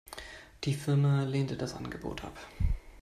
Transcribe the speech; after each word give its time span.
Die 0.63 0.73
Firma 0.73 1.21
lehnte 1.25 1.55
das 1.55 1.75
Angebot 1.75 2.23
ab. 2.23 2.33